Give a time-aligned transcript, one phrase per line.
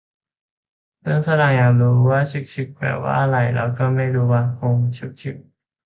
[0.99, 5.37] เพื่อนฝรั่งอยากรู้ว่า 'ฉึกฉึก' แปลว่าอะไร เอ่อ เราก็ไม่รู้ว่ะ งงฉึกฉึก